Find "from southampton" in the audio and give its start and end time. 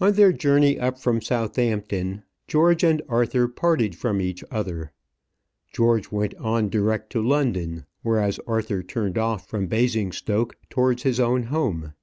0.98-2.24